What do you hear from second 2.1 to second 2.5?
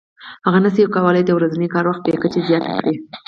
کچې